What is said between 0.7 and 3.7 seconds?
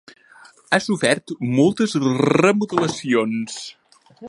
Ha sofert moltes remodelacions.